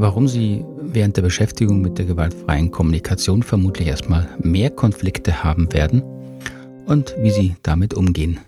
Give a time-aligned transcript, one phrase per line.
[0.00, 6.04] Warum Sie während der Beschäftigung mit der gewaltfreien Kommunikation vermutlich erstmal mehr Konflikte haben werden
[6.86, 8.38] und wie Sie damit umgehen.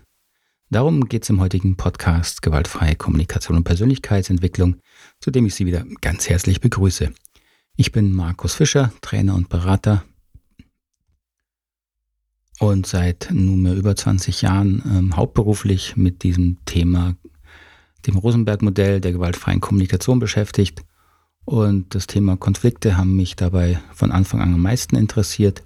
[0.71, 4.76] Darum geht es im heutigen Podcast Gewaltfreie Kommunikation und Persönlichkeitsentwicklung,
[5.18, 7.11] zu dem ich Sie wieder ganz herzlich begrüße.
[7.76, 10.04] Ich bin Markus Fischer, Trainer und Berater
[12.61, 17.17] und seit nunmehr über 20 Jahren ähm, hauptberuflich mit diesem Thema,
[18.07, 20.85] dem Rosenberg-Modell der gewaltfreien Kommunikation beschäftigt
[21.44, 25.63] und das Thema Konflikte haben mich dabei von Anfang an am meisten interessiert.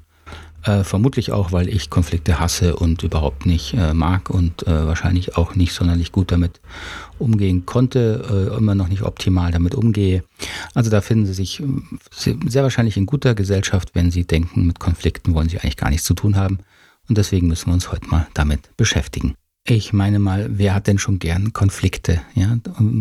[0.64, 5.37] Äh, vermutlich auch, weil ich Konflikte hasse und überhaupt nicht äh, mag und äh, wahrscheinlich
[5.37, 6.60] auch nicht sonderlich gut damit
[7.19, 10.24] umgehen konnte, äh, immer noch nicht optimal damit umgehe.
[10.73, 11.66] Also da finden Sie sich äh,
[12.47, 16.06] sehr wahrscheinlich in guter Gesellschaft, wenn Sie denken, mit Konflikten wollen Sie eigentlich gar nichts
[16.06, 16.61] zu tun haben.
[17.11, 19.34] Und deswegen müssen wir uns heute mal damit beschäftigen.
[19.66, 22.20] Ich meine mal, wer hat denn schon gern Konflikte?
[22.34, 22.58] Ja,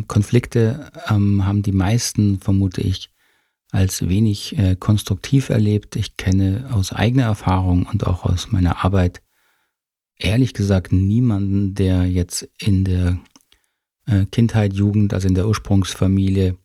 [0.07, 3.09] Konflikte ähm, haben die meisten, vermute ich,
[3.71, 5.97] als wenig äh, konstruktiv erlebt.
[5.97, 9.21] Ich kenne aus eigener Erfahrung und auch aus meiner Arbeit
[10.17, 13.19] ehrlich gesagt niemanden, der jetzt in der
[14.05, 16.55] äh, Kindheit, Jugend, also in der Ursprungsfamilie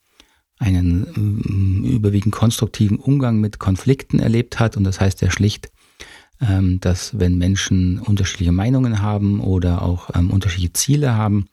[0.61, 4.77] einen äh, überwiegend konstruktiven Umgang mit Konflikten erlebt hat.
[4.77, 5.73] Und das heißt, der schlicht
[6.41, 11.49] ähm, dass wenn Menschen unterschiedliche Meinungen haben oder auch ähm, unterschiedliche Ziele haben,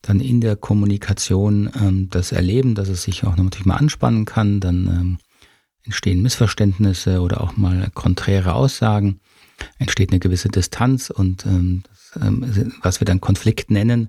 [0.00, 4.60] dann in der Kommunikation ähm, das erleben, dass es sich auch natürlich mal anspannen kann,
[4.60, 5.18] dann ähm,
[5.84, 9.20] entstehen Missverständnisse oder auch mal konträre Aussagen,
[9.78, 14.08] entsteht eine gewisse Distanz und ähm, das, ähm, was wir dann Konflikt nennen,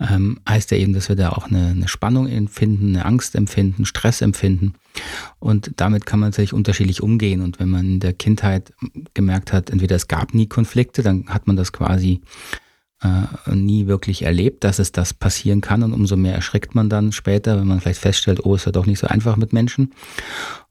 [0.00, 3.84] ähm, heißt ja eben, dass wir da auch eine, eine, Spannung empfinden, eine Angst empfinden,
[3.84, 4.74] Stress empfinden.
[5.38, 7.40] Und damit kann man natürlich unterschiedlich umgehen.
[7.40, 8.72] Und wenn man in der Kindheit
[9.14, 12.20] gemerkt hat, entweder es gab nie Konflikte, dann hat man das quasi
[13.02, 15.82] äh, nie wirklich erlebt, dass es das passieren kann.
[15.82, 18.86] Und umso mehr erschreckt man dann später, wenn man vielleicht feststellt, oh, ist ja doch
[18.86, 19.92] nicht so einfach mit Menschen.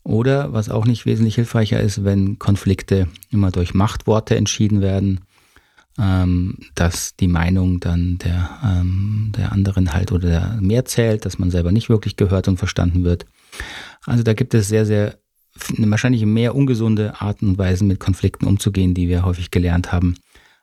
[0.03, 5.21] Oder was auch nicht wesentlich hilfreicher ist, wenn Konflikte immer durch Machtworte entschieden werden
[5.99, 11.39] ähm, dass die Meinung dann der, ähm, der anderen halt oder der mehr zählt, dass
[11.39, 13.25] man selber nicht wirklich gehört und verstanden wird.
[14.05, 15.17] Also da gibt es sehr, sehr
[15.77, 20.15] wahrscheinlich mehr ungesunde Arten und Weisen mit Konflikten umzugehen, die wir häufig gelernt haben,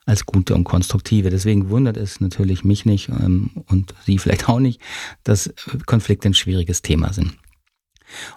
[0.04, 1.30] als gute und konstruktive.
[1.30, 4.80] Deswegen wundert es natürlich mich nicht ähm, und Sie vielleicht auch nicht,
[5.24, 5.52] dass
[5.86, 7.32] Konflikte ein schwieriges Thema sind.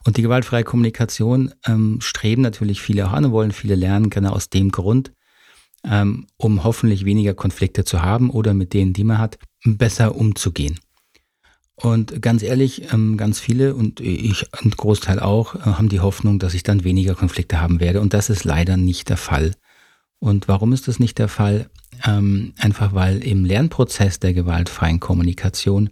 [0.06, 4.32] Und die gewaltfreie Kommunikation ähm, streben natürlich viele auch an und wollen viele lernen, genau
[4.32, 5.12] aus dem Grund,
[5.90, 10.80] ähm, um hoffentlich weniger Konflikte zu haben oder mit denen, die man hat, besser umzugehen.
[11.76, 16.40] Und ganz ehrlich, ähm, ganz viele und ich ein Großteil auch, äh, haben die Hoffnung,
[16.40, 18.00] dass ich dann weniger Konflikte haben werde.
[18.00, 19.54] Und das ist leider nicht der Fall.
[20.20, 21.70] Und warum ist das nicht der Fall?
[22.06, 25.90] Ähm, einfach weil im Lernprozess der gewaltfreien Kommunikation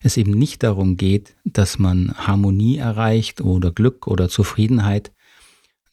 [0.00, 5.12] es eben nicht darum geht, dass man Harmonie erreicht oder Glück oder Zufriedenheit,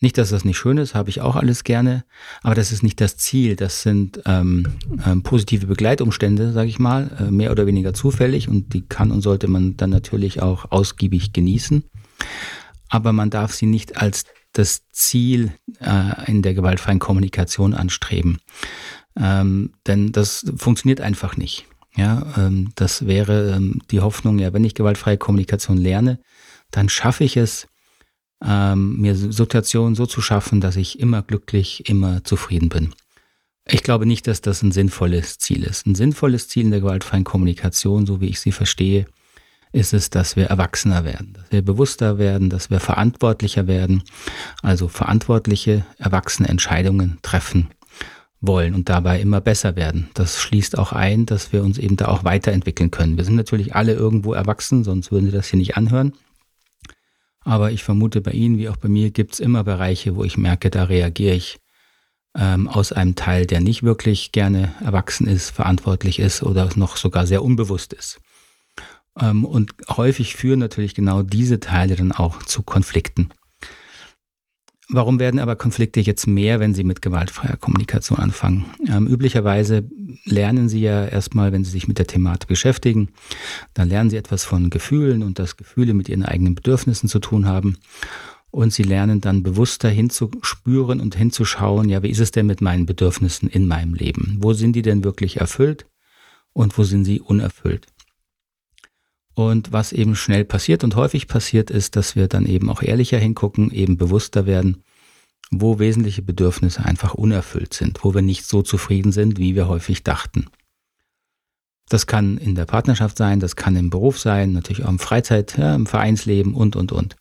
[0.02, 2.04] nicht, dass das nicht schön ist, habe ich auch alles gerne,
[2.44, 3.56] aber das ist nicht das Ziel.
[3.56, 4.68] Das sind ähm,
[5.06, 9.22] ähm, positive Begleitumstände, sage ich mal, äh, mehr oder weniger zufällig und die kann und
[9.22, 11.84] sollte man dann natürlich auch ausgiebig genießen.
[12.90, 18.40] Aber man darf sie nicht als das Ziel äh, in der gewaltfreien Kommunikation anstreben.
[19.18, 21.66] Ähm, denn das funktioniert einfach nicht.
[21.96, 26.20] Ja, ähm, das wäre ähm, die Hoffnung, ja, wenn ich gewaltfreie Kommunikation lerne,
[26.72, 27.68] dann schaffe ich es,
[28.46, 32.94] ähm, mir Situationen so zu schaffen, dass ich immer glücklich, immer zufrieden bin.
[33.68, 35.88] Ich glaube nicht, dass das ein sinnvolles Ziel ist.
[35.88, 39.08] Ein sinnvolles Ziel in der gewaltfreien Kommunikation, so wie ich sie verstehe,
[39.72, 44.04] ist es, dass wir erwachsener werden, dass wir bewusster werden, dass wir verantwortlicher werden,
[44.62, 47.70] also verantwortliche, erwachsene Entscheidungen treffen
[48.40, 50.10] wollen und dabei immer besser werden.
[50.14, 53.18] Das schließt auch ein, dass wir uns eben da auch weiterentwickeln können.
[53.18, 56.14] Wir sind natürlich alle irgendwo erwachsen, sonst würden Sie das hier nicht anhören.
[57.46, 60.38] Aber ich vermute, bei Ihnen wie auch bei mir gibt es immer Bereiche, wo ich
[60.38, 61.60] merke, da reagiere ich
[62.36, 67.28] ähm, aus einem Teil, der nicht wirklich gerne erwachsen ist, verantwortlich ist oder noch sogar
[67.28, 68.20] sehr unbewusst ist.
[69.20, 73.30] Ähm, und häufig führen natürlich genau diese Teile dann auch zu Konflikten.
[74.87, 78.66] Warum werden aber Konflikte jetzt mehr, wenn Sie mit gewaltfreier Kommunikation anfangen?
[78.87, 79.90] Ähm, üblicherweise
[80.26, 83.09] lernen Sie ja erstmal, wenn Sie sich mit der Thematik beschäftigen,
[83.73, 87.47] dann lernen Sie etwas von Gefühlen und dass Gefühle mit Ihren eigenen Bedürfnissen zu tun
[87.47, 87.78] haben.
[88.52, 92.85] Und Sie lernen dann bewusster hinzuspüren und hinzuschauen, ja, wie ist es denn mit meinen
[92.85, 94.38] Bedürfnissen in meinem Leben?
[94.40, 95.88] Wo sind die denn wirklich erfüllt
[96.53, 97.88] und wo sind sie unerfüllt?
[99.35, 103.20] Und was eben schnell passiert und häufig passiert ist, dass wir dann eben auch ehrlicher
[103.20, 104.84] hingucken, eben bewusster werden,
[105.52, 110.03] wo wesentliche Bedürfnisse einfach unerfüllt sind, wo wir nicht so zufrieden sind, wie wir häufig
[110.03, 110.47] dachten.
[111.90, 115.58] Das kann in der Partnerschaft sein, das kann im Beruf sein, natürlich auch im Freizeit,
[115.58, 117.16] ja, im Vereinsleben und, und, und.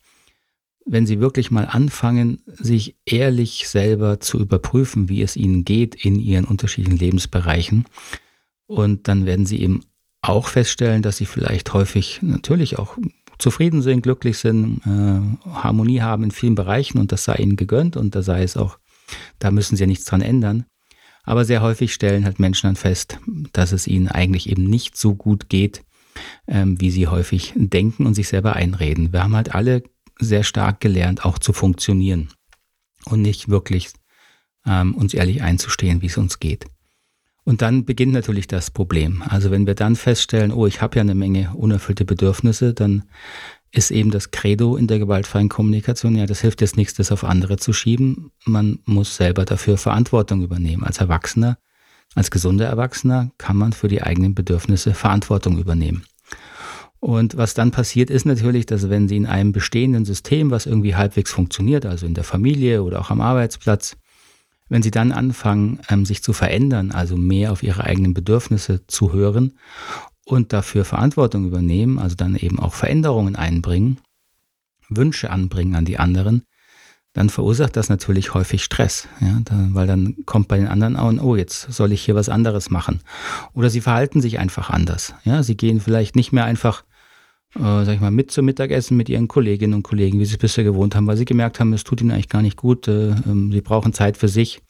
[0.87, 6.19] Wenn Sie wirklich mal anfangen, sich ehrlich selber zu überprüfen, wie es Ihnen geht in
[6.19, 7.87] Ihren unterschiedlichen Lebensbereichen,
[8.67, 9.85] und dann werden Sie eben
[10.29, 12.97] auch feststellen, dass Sie vielleicht häufig natürlich auch
[13.39, 17.97] zufrieden sind, glücklich sind, äh, Harmonie haben in vielen Bereichen und das sei Ihnen gegönnt
[17.97, 18.79] und da sei es auch,
[19.39, 20.67] da müssen Sie ja nichts dran ändern.
[21.25, 23.19] Aber sehr häufig stellen halt Menschen dann fest,
[23.53, 25.83] dass es ihnen eigentlich eben nicht so gut geht,
[26.47, 29.13] ähm, wie sie häufig denken und sich selber einreden.
[29.13, 29.83] Wir haben halt alle
[30.19, 32.29] sehr stark gelernt, auch zu funktionieren
[33.07, 33.89] und nicht wirklich
[34.67, 36.67] ähm, uns ehrlich einzustehen, wie es uns geht.
[37.45, 39.23] Und dann beginnt natürlich das Problem.
[39.29, 43.05] Also wenn wir dann feststellen, oh, ich habe ja eine Menge unerfüllte Bedürfnisse, dann
[43.71, 47.25] ist eben das Credo in der gewaltfreien Kommunikation, ja, das hilft jetzt nichts, das auf
[47.25, 48.31] andere zu schieben.
[48.47, 50.85] Man muss selber dafür Verantwortung übernehmen.
[50.85, 51.59] Als Erwachsener,
[52.15, 56.05] als gesunder Erwachsener kann man für die eigenen Bedürfnisse Verantwortung übernehmen.
[57.01, 60.95] Und was dann passiert, ist natürlich, dass wenn Sie in einem bestehenden System, was irgendwie
[60.95, 63.97] halbwegs funktioniert, also in der Familie oder auch am Arbeitsplatz,
[64.75, 69.13] wenn Sie dann anfangen, ähm, sich zu verändern, also mehr auf Ihre eigenen Bedürfnisse zu
[69.13, 69.53] hören
[70.25, 73.99] und dafür Verantwortung übernehmen, also dann eben auch Veränderungen einbringen,
[74.89, 76.43] Wünsche anbringen an die anderen,
[77.13, 81.13] dann verursacht das natürlich häufig Stress, ja, da, weil dann kommt bei den anderen auch,
[81.23, 83.01] oh, jetzt soll ich hier was anderes machen.
[83.53, 85.15] Oder sie verhalten sich einfach anders.
[85.23, 86.83] Ja, sie gehen vielleicht nicht mehr einfach,
[87.57, 90.39] äh, sag ich mal, mit zum Mittagessen mit ihren Kolleginnen und Kollegen, wie sie es
[90.39, 93.11] bisher gewohnt haben, weil sie gemerkt haben, es tut ihnen eigentlich gar nicht gut, äh,
[93.11, 94.61] äh, sie brauchen Zeit für sich.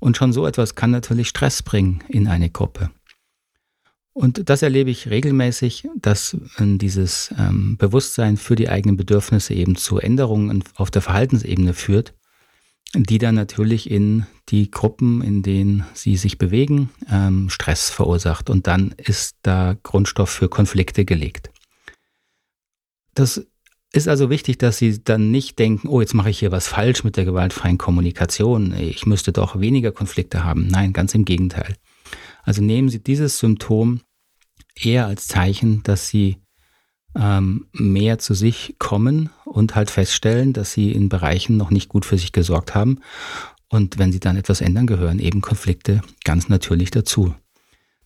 [0.00, 2.90] Und schon so etwas kann natürlich Stress bringen in eine Gruppe.
[4.12, 9.74] Und das erlebe ich regelmäßig, dass äh, dieses ähm, Bewusstsein für die eigenen Bedürfnisse eben
[9.74, 12.14] zu Änderungen auf der Verhaltensebene führt,
[12.94, 18.50] die dann natürlich in die Gruppen, in denen sie sich bewegen, ähm, Stress verursacht.
[18.50, 21.50] Und dann ist da Grundstoff für Konflikte gelegt.
[23.14, 23.46] Das
[23.92, 27.04] ist also wichtig, dass Sie dann nicht denken, oh, jetzt mache ich hier was falsch
[27.04, 30.66] mit der gewaltfreien Kommunikation, ich müsste doch weniger Konflikte haben.
[30.66, 31.76] Nein, ganz im Gegenteil.
[32.42, 34.00] Also nehmen Sie dieses Symptom
[34.74, 36.38] eher als Zeichen, dass Sie
[37.16, 42.04] ähm, mehr zu sich kommen und halt feststellen, dass Sie in Bereichen noch nicht gut
[42.04, 42.98] für sich gesorgt haben.
[43.68, 47.34] Und wenn Sie dann etwas ändern, gehören eben Konflikte ganz natürlich dazu.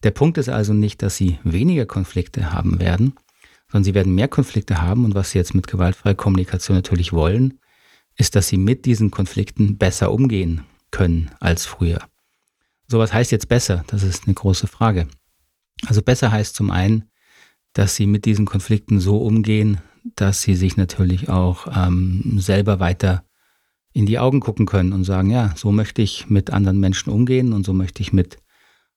[0.03, 3.15] Der Punkt ist also nicht, dass Sie weniger Konflikte haben werden,
[3.70, 5.05] sondern Sie werden mehr Konflikte haben.
[5.05, 7.59] Und was Sie jetzt mit gewaltfreier Kommunikation natürlich wollen,
[8.17, 12.00] ist, dass Sie mit diesen Konflikten besser umgehen können als früher.
[12.87, 13.85] So was heißt jetzt besser?
[13.88, 15.09] Das ist eine große Frage.
[15.87, 17.05] Also besser heißt zum einen,
[17.73, 19.81] dass sie mit diesen Konflikten so umgehen,
[20.17, 23.25] dass sie sich natürlich auch ähm, selber weiter
[23.93, 27.53] in die Augen gucken können und sagen, ja, so möchte ich mit anderen Menschen umgehen
[27.53, 28.38] und so möchte ich mit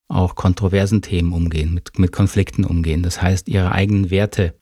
[0.08, 3.04] auch kontroversen Themen umgehen, mit, mit Konflikten umgehen.
[3.04, 4.60] Das heißt, ihre eigenen Werte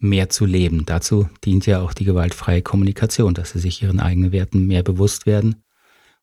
[0.00, 0.84] mehr zu leben.
[0.86, 5.26] Dazu dient ja auch die gewaltfreie Kommunikation, dass sie sich ihren eigenen Werten mehr bewusst
[5.26, 5.62] werden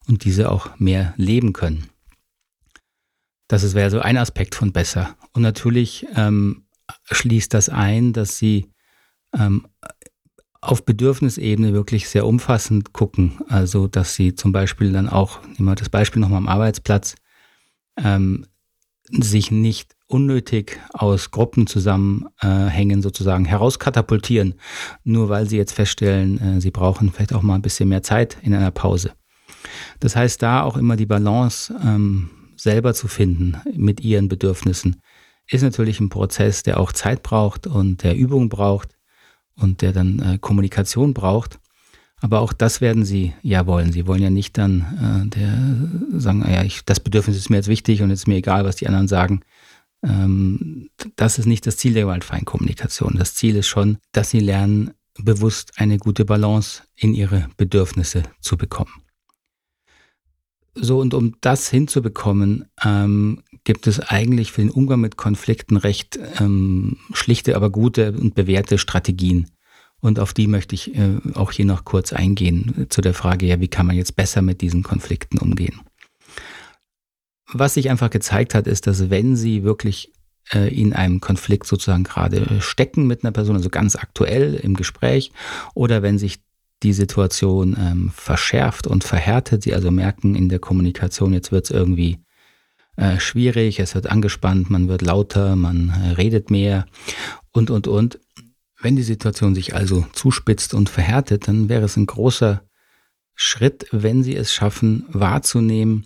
[0.07, 1.85] und diese auch mehr leben können.
[3.47, 5.15] Das wäre so ein Aspekt von besser.
[5.33, 6.65] Und natürlich ähm,
[7.03, 8.67] schließt das ein, dass sie
[9.33, 9.67] ähm,
[10.59, 13.39] auf Bedürfnisebene wirklich sehr umfassend gucken.
[13.47, 17.15] Also, dass sie zum Beispiel dann auch, nehmen wir das Beispiel nochmal am Arbeitsplatz,
[17.97, 18.45] ähm,
[19.09, 24.55] sich nicht unnötig aus Gruppen zusammenhängen, sozusagen herauskatapultieren,
[25.03, 28.37] nur weil sie jetzt feststellen, äh, sie brauchen vielleicht auch mal ein bisschen mehr Zeit
[28.41, 29.11] in einer Pause.
[29.99, 35.01] Das heißt, da auch immer die Balance ähm, selber zu finden mit ihren Bedürfnissen,
[35.49, 38.89] ist natürlich ein Prozess, der auch Zeit braucht und der Übung braucht
[39.55, 41.59] und der dann äh, Kommunikation braucht.
[42.19, 43.91] Aber auch das werden sie ja wollen.
[43.91, 47.67] Sie wollen ja nicht dann äh, der sagen, ja, ich, das Bedürfnis ist mir jetzt
[47.67, 49.41] wichtig und es ist mir egal, was die anderen sagen.
[50.03, 53.15] Ähm, das ist nicht das Ziel der gewaltfreien Kommunikation.
[53.17, 58.57] Das Ziel ist schon, dass sie lernen, bewusst eine gute Balance in ihre Bedürfnisse zu
[58.57, 59.03] bekommen.
[60.79, 66.19] So, und um das hinzubekommen, ähm, gibt es eigentlich für den Umgang mit Konflikten recht
[66.39, 69.49] ähm, schlichte, aber gute und bewährte Strategien.
[69.99, 73.59] Und auf die möchte ich äh, auch hier noch kurz eingehen zu der Frage, ja,
[73.59, 75.81] wie kann man jetzt besser mit diesen Konflikten umgehen?
[77.53, 80.11] Was sich einfach gezeigt hat, ist, dass wenn Sie wirklich
[80.53, 85.31] äh, in einem Konflikt sozusagen gerade stecken mit einer Person, also ganz aktuell im Gespräch,
[85.73, 86.39] oder wenn sich
[86.83, 89.63] die Situation ähm, verschärft und verhärtet.
[89.63, 92.19] Sie also merken in der Kommunikation, jetzt wird es irgendwie
[92.97, 96.85] äh, schwierig, es wird angespannt, man wird lauter, man äh, redet mehr
[97.51, 98.19] und, und, und.
[98.79, 102.61] Wenn die Situation sich also zuspitzt und verhärtet, dann wäre es ein großer
[103.33, 106.03] Schritt, wenn Sie es schaffen, wahrzunehmen,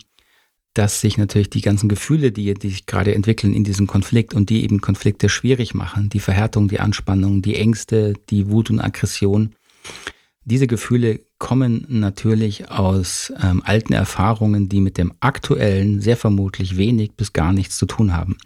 [0.74, 4.48] dass sich natürlich die ganzen Gefühle, die, die sich gerade entwickeln in diesem Konflikt und
[4.50, 9.54] die eben Konflikte schwierig machen, die Verhärtung, die Anspannung, die Ängste, die Wut und Aggression,
[10.44, 17.12] diese Gefühle kommen natürlich aus ähm, alten Erfahrungen, die mit dem aktuellen sehr vermutlich wenig
[17.12, 18.36] bis gar nichts zu tun haben.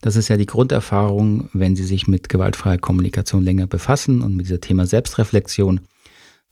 [0.00, 4.46] Das ist ja die Grunderfahrung, wenn Sie sich mit gewaltfreier Kommunikation länger befassen und mit
[4.46, 5.80] diesem Thema Selbstreflexion,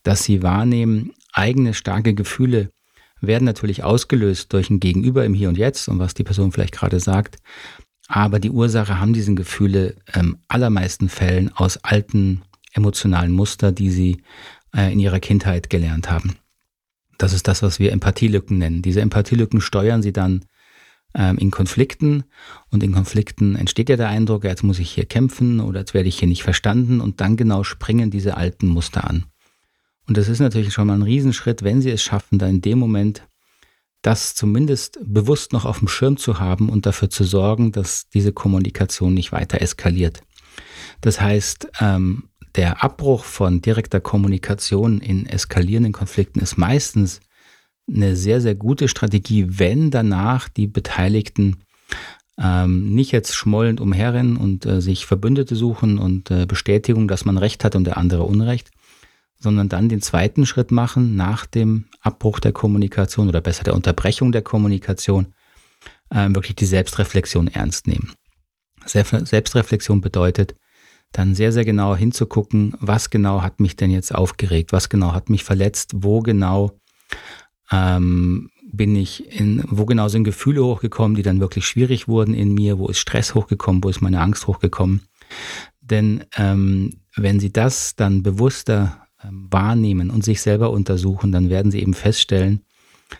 [0.03, 2.71] dass Sie wahrnehmen, eigene starke Gefühle
[3.27, 6.73] werden natürlich ausgelöst durch ein Gegenüber im Hier und Jetzt und was die Person vielleicht
[6.73, 7.37] gerade sagt.
[8.07, 12.41] Aber die Ursache haben diese Gefühle ähm, allermeisten Fällen aus alten
[12.73, 14.23] emotionalen Muster, die sie
[14.75, 16.35] äh, in ihrer Kindheit gelernt haben.
[17.17, 18.81] Das ist das, was wir Empathielücken nennen.
[18.81, 20.45] Diese Empathielücken steuern sie dann
[21.15, 22.23] ähm, in Konflikten
[22.69, 26.09] und in Konflikten entsteht ja der Eindruck, jetzt muss ich hier kämpfen oder jetzt werde
[26.09, 29.25] ich hier nicht verstanden und dann genau springen diese alten Muster an.
[30.07, 32.79] Und das ist natürlich schon mal ein Riesenschritt, wenn sie es schaffen, da in dem
[32.79, 33.23] Moment
[34.01, 38.33] das zumindest bewusst noch auf dem Schirm zu haben und dafür zu sorgen, dass diese
[38.33, 40.21] Kommunikation nicht weiter eskaliert.
[40.99, 47.21] Das heißt, ähm, der Abbruch von direkter Kommunikation in eskalierenden Konflikten ist meistens
[47.87, 51.57] eine sehr, sehr gute Strategie, wenn danach die Beteiligten
[52.37, 57.37] ähm, nicht jetzt schmollend umherrennen und äh, sich Verbündete suchen und äh, Bestätigung, dass man
[57.37, 58.71] Recht hat und der andere Unrecht,
[59.43, 64.31] sondern dann den zweiten Schritt machen nach dem Abbruch der Kommunikation oder besser der Unterbrechung
[64.31, 65.33] der Kommunikation,
[66.09, 68.13] äh, wirklich die Selbstreflexion ernst nehmen.
[68.85, 70.55] Selbstreflexion bedeutet,
[71.11, 75.29] dann sehr, sehr genau hinzugucken, was genau hat mich denn jetzt aufgeregt, was genau hat
[75.29, 76.79] mich verletzt, wo genau
[77.71, 82.53] ähm, bin ich in, wo genau sind Gefühle hochgekommen, die dann wirklich schwierig wurden in
[82.53, 85.01] mir, wo ist Stress hochgekommen, wo ist meine Angst hochgekommen.
[85.81, 91.79] Denn ähm, wenn Sie das dann bewusster wahrnehmen und sich selber untersuchen, dann werden sie
[91.79, 92.61] eben feststellen,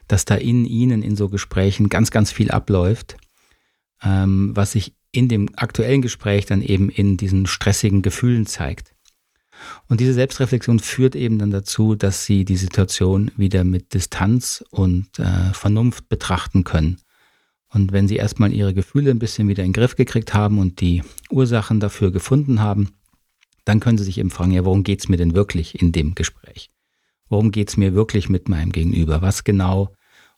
[0.08, 3.18] dass da in ihnen in so Gesprächen ganz, ganz viel abläuft,
[4.04, 8.94] ähm, was sich in dem aktuellen Gespräch dann eben in diesen stressigen Gefühlen zeigt.
[9.88, 15.20] Und diese Selbstreflexion führt eben dann dazu, dass sie die Situation wieder mit Distanz und
[15.20, 16.98] äh, Vernunft betrachten können.
[17.70, 20.82] Und wenn sie erstmal ihre Gefühle ein bisschen wieder in den Griff gekriegt haben und
[20.82, 22.90] die Ursachen dafür gefunden haben,
[23.66, 26.70] dann können Sie sich eben fragen, ja, worum geht's mir denn wirklich in dem Gespräch?
[27.30, 29.22] Worum geht's mir wirklich mit meinem Gegenüber?
[29.22, 29.94] Was genau,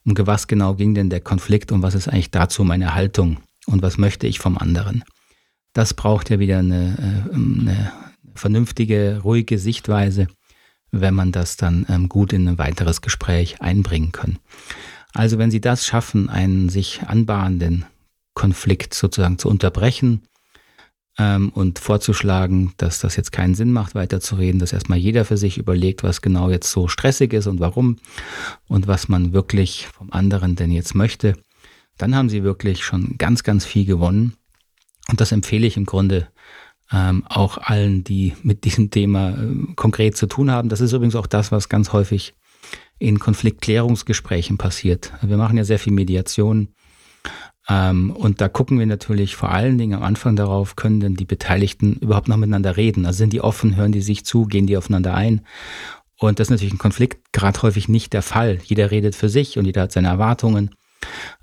[0.06, 3.82] um was genau ging denn der Konflikt und was ist eigentlich dazu meine Haltung und
[3.82, 5.04] was möchte ich vom anderen?
[5.74, 7.92] Das braucht ja wieder eine, äh, eine
[8.36, 10.28] vernünftige, ruhige Sichtweise,
[10.92, 14.40] wenn man das dann ähm, gut in ein weiteres Gespräch einbringen kann.
[15.14, 17.86] Also wenn Sie das schaffen, einen sich anbahnenden
[18.34, 20.24] Konflikt sozusagen zu unterbrechen,
[21.18, 25.58] ähm, und vorzuschlagen, dass das jetzt keinen Sinn macht, weiterzureden, dass erstmal jeder für sich
[25.58, 27.98] überlegt, was genau jetzt so stressig ist und warum
[28.68, 31.36] und was man wirklich vom anderen denn jetzt möchte,
[31.98, 34.36] dann haben sie wirklich schon ganz, ganz viel gewonnen.
[35.10, 36.28] Und das empfehle ich im Grunde
[36.92, 40.70] ähm, auch allen, die mit diesem Thema äh, konkret zu tun haben.
[40.70, 42.34] Das ist übrigens auch das, was ganz häufig
[43.00, 45.14] in Konfliktklärungsgesprächen passiert.
[45.22, 46.70] Wir machen ja sehr viel Mediation
[47.68, 51.96] und da gucken wir natürlich vor allen Dingen am Anfang darauf, können denn die Beteiligten
[51.96, 53.06] überhaupt noch miteinander reden?
[53.08, 55.42] Also sind die offen, hören die sich zu, gehen die aufeinander ein?
[56.20, 58.60] Und das ist natürlich ein Konflikt gerade häufig nicht der Fall.
[58.64, 60.72] Jeder redet für sich und jeder hat seine Erwartungen,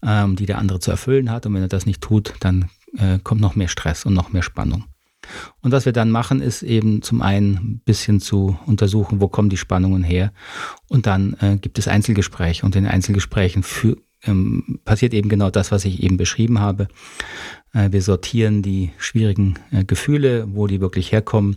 [0.03, 1.47] ähm, die der andere zu erfüllen hat.
[1.47, 4.43] Und wenn er das nicht tut, dann äh, kommt noch mehr Stress und noch mehr
[4.43, 4.85] Spannung.
[5.61, 9.51] Und was wir dann machen, ist eben zum einen ein bisschen zu untersuchen, wo kommen
[9.51, 10.33] die Spannungen her.
[10.89, 12.65] Und dann äh, gibt es Einzelgespräche.
[12.67, 16.89] Und in Einzelgesprächen für, ähm, passiert eben genau das, was ich eben beschrieben habe.
[17.73, 21.57] Äh, wir sortieren die schwierigen äh, Gefühle, wo die wirklich herkommen,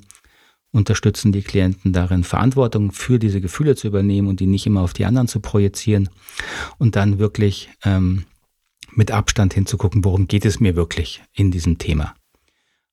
[0.72, 4.94] unterstützen die Klienten darin, Verantwortung für diese Gefühle zu übernehmen und die nicht immer auf
[4.94, 6.10] die anderen zu projizieren
[6.78, 8.26] und dann wirklich ähm,
[8.92, 12.14] mit Abstand hinzugucken, worum geht es mir wirklich in diesem Thema.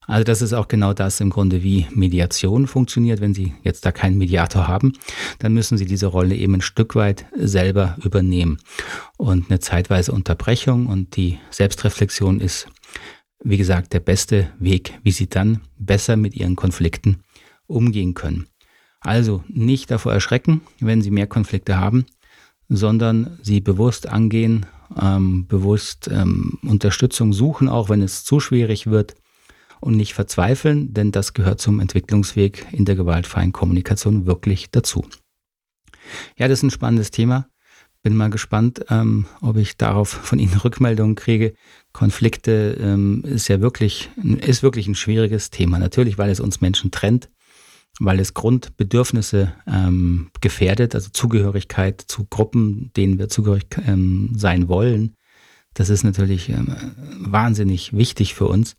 [0.07, 3.21] Also das ist auch genau das im Grunde, wie Mediation funktioniert.
[3.21, 4.93] Wenn Sie jetzt da keinen Mediator haben,
[5.39, 8.59] dann müssen Sie diese Rolle eben ein Stück weit selber übernehmen.
[9.17, 12.67] Und eine zeitweise Unterbrechung und die Selbstreflexion ist,
[13.45, 17.23] wie gesagt, der beste Weg, wie Sie dann besser mit Ihren Konflikten
[17.67, 18.47] umgehen können.
[19.01, 22.07] Also nicht davor erschrecken, wenn Sie mehr Konflikte haben,
[22.69, 24.67] sondern sie bewusst angehen,
[25.01, 29.15] ähm, bewusst ähm, Unterstützung suchen, auch wenn es zu schwierig wird
[29.83, 35.05] und nicht verzweifeln, denn das gehört zum Entwicklungsweg in der gewaltfreien Kommunikation wirklich dazu.
[36.37, 37.49] Ja, das ist ein spannendes Thema.
[38.03, 41.55] Bin mal gespannt, ähm, ob ich darauf von Ihnen Rückmeldungen kriege.
[41.93, 44.11] Konflikte ähm, ist ja wirklich,
[44.41, 45.79] ist wirklich ein schwieriges Thema.
[45.79, 47.29] Natürlich, weil es uns Menschen trennt,
[48.01, 55.15] weil es Grundbedürfnisse ähm, gefährdet, also Zugehörigkeit zu Gruppen, denen wir zugehörig ähm, sein wollen,
[55.75, 56.75] Das ist natürlich ähm,
[57.19, 58.77] wahnsinnig wichtig für uns.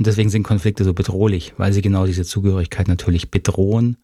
[0.00, 3.98] Und deswegen sind Konflikte so bedrohlich, weil sie genau diese Zugehörigkeit natürlich bedrohen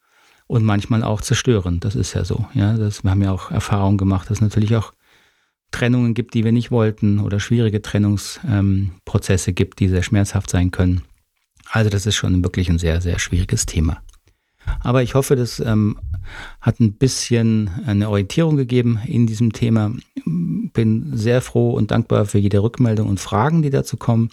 [0.47, 1.81] und manchmal auch zerstören.
[1.81, 2.45] Das ist ja so.
[2.53, 4.93] Ja, das, wir haben ja auch Erfahrungen gemacht, dass es natürlich auch
[5.71, 10.71] Trennungen gibt, die wir nicht wollten oder schwierige Trennungsprozesse ähm, gibt, die sehr schmerzhaft sein
[10.71, 11.01] können.
[11.71, 14.03] Also das ist schon wirklich ein sehr, sehr schwieriges Thema.
[14.81, 15.99] Aber ich hoffe, das ähm,
[16.61, 19.93] hat ein bisschen eine Orientierung gegeben in diesem Thema.
[20.27, 24.29] Bin sehr froh und dankbar für jede Rückmeldung und Fragen, die dazu kommen.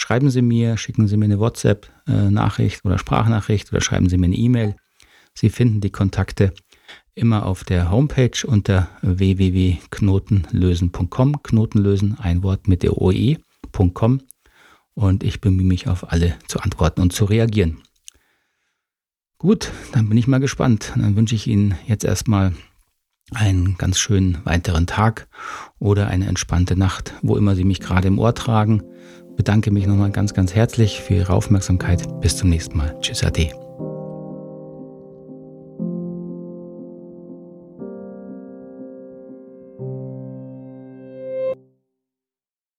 [0.00, 4.36] Schreiben Sie mir, schicken Sie mir eine WhatsApp-Nachricht oder Sprachnachricht oder schreiben Sie mir eine
[4.36, 4.76] E-Mail.
[5.34, 6.54] Sie finden die Kontakte
[7.14, 11.42] immer auf der Homepage unter www.knotenlösen.com.
[11.42, 14.22] Knotenlösen, ein Wort mit der OE.com.
[14.94, 17.82] Und ich bemühe mich auf alle zu antworten und zu reagieren.
[19.36, 20.94] Gut, dann bin ich mal gespannt.
[20.96, 22.54] Dann wünsche ich Ihnen jetzt erstmal
[23.32, 25.28] einen ganz schönen weiteren Tag
[25.78, 28.82] oder eine entspannte Nacht, wo immer Sie mich gerade im Ohr tragen.
[29.40, 32.20] Bedanke mich nochmal ganz, ganz herzlich für Ihre Aufmerksamkeit.
[32.20, 32.94] Bis zum nächsten Mal.
[33.00, 33.48] Tschüss, Ade.